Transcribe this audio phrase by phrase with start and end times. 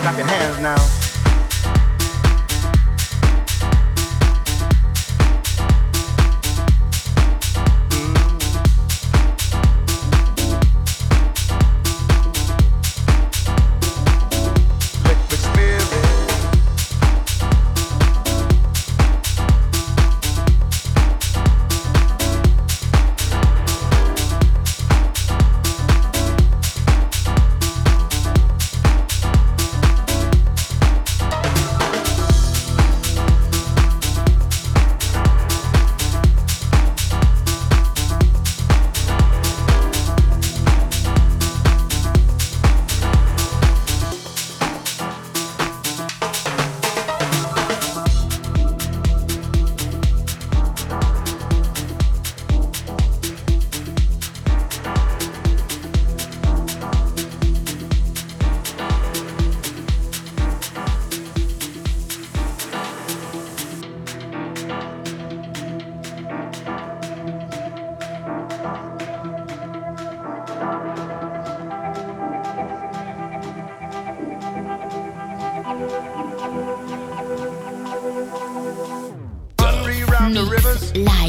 [0.00, 1.09] Clap your hands now.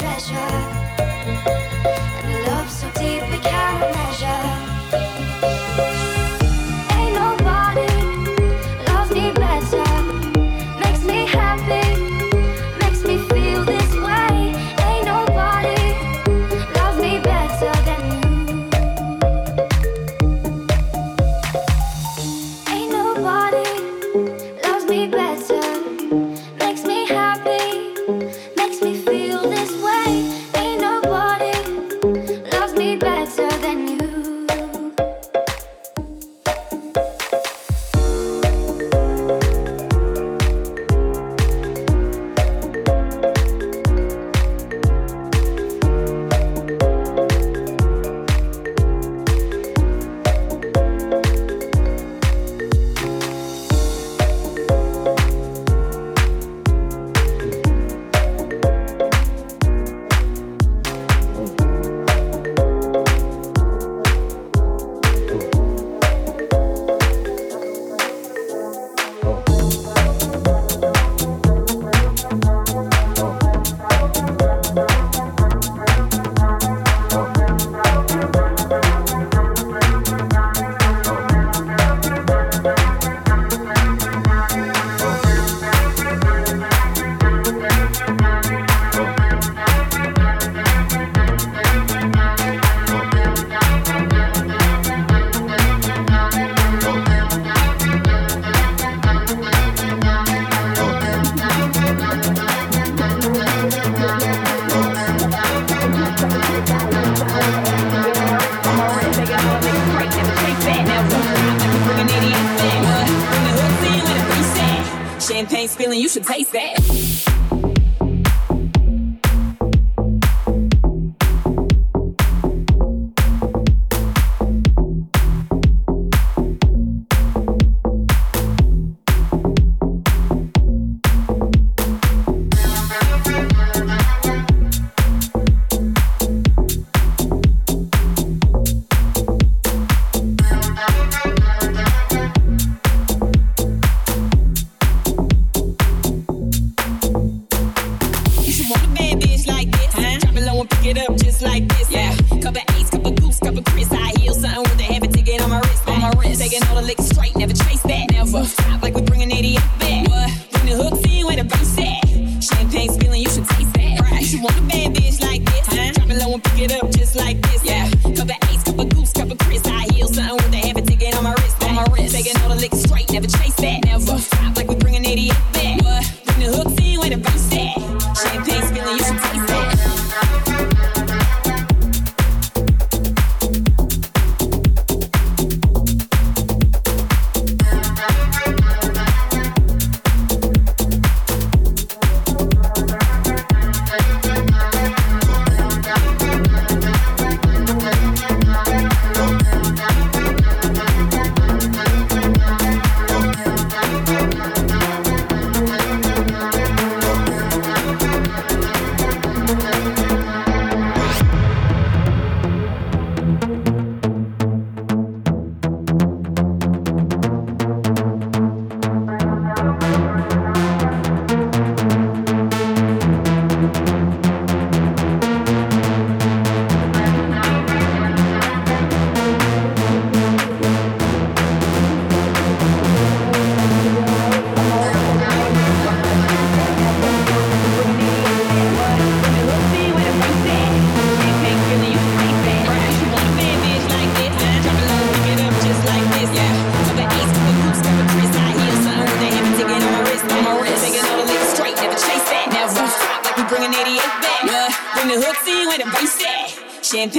[0.00, 0.57] Better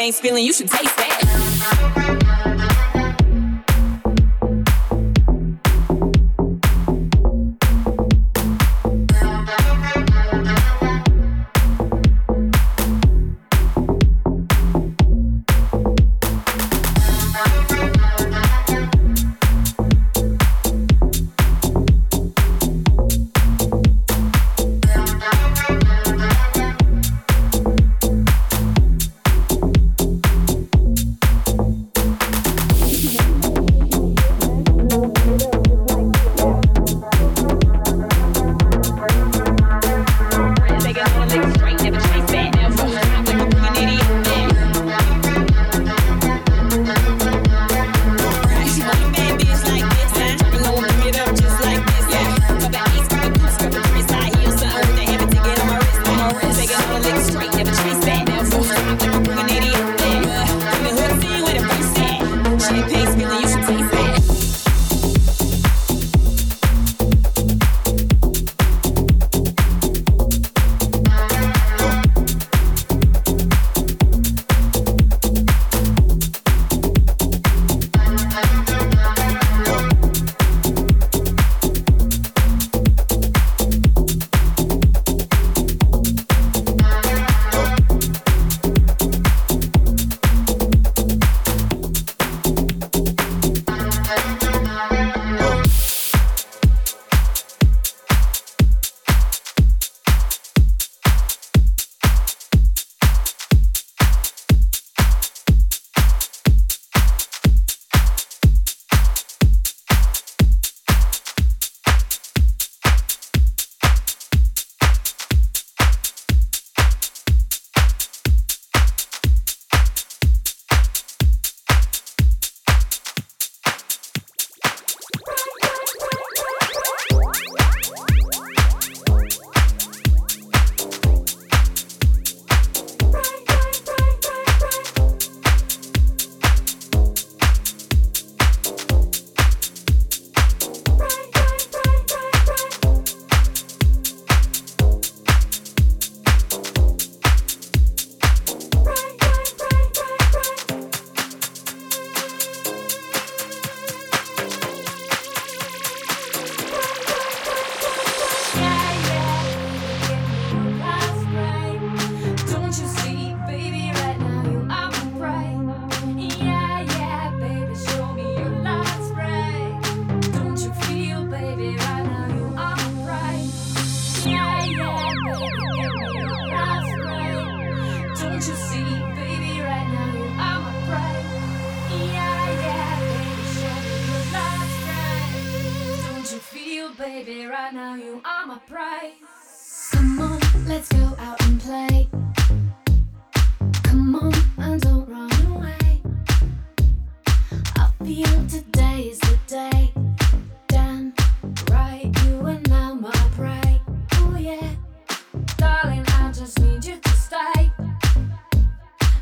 [0.10, 0.89] Champagne spilling, you should taste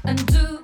[0.07, 0.56] and do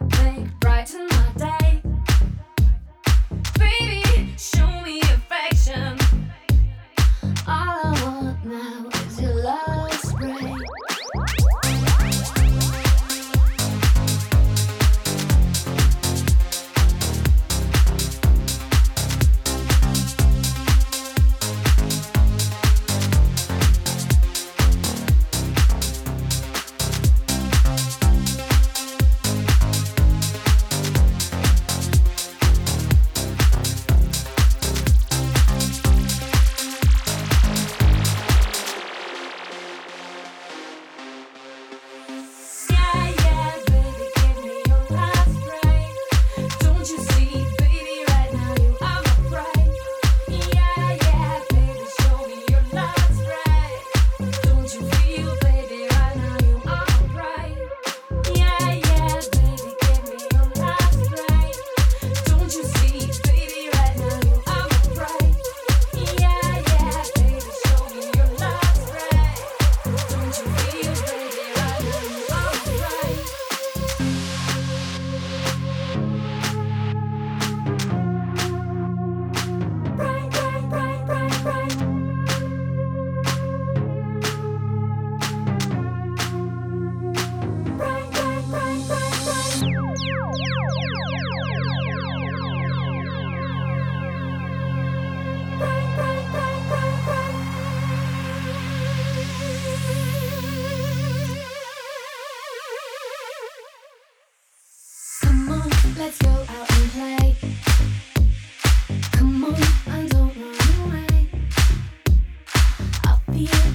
[113.46, 113.73] Radio.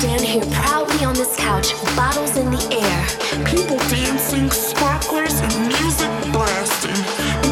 [0.00, 6.10] stand here proudly on this couch, bottles in the air, people dancing, sparklers and music
[6.32, 6.96] blasting,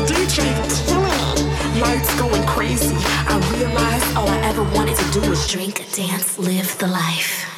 [0.09, 0.49] DJ
[0.87, 2.97] killing it, lights going crazy.
[3.29, 7.58] I realized all I ever wanted to do was drink, dance, live the life.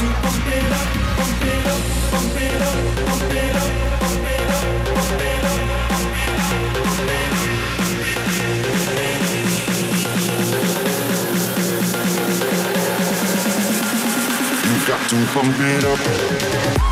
[0.00, 0.08] you
[14.86, 16.91] got to pump it up.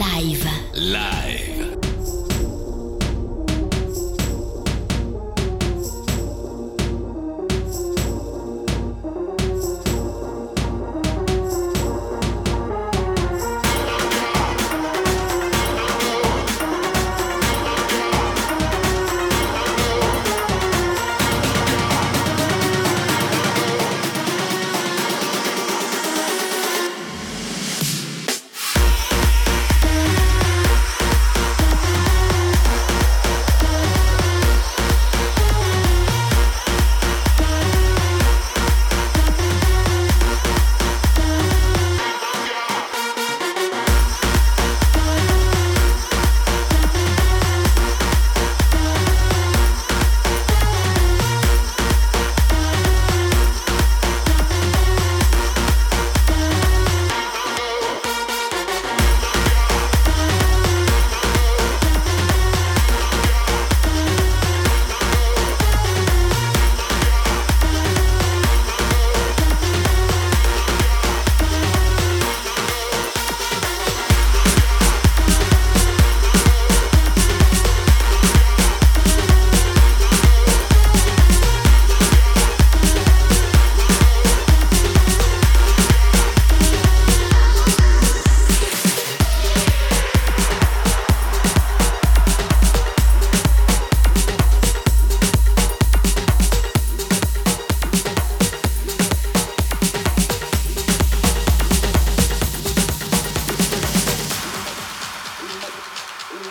[0.00, 0.29] Live.
[0.29, 0.29] Live.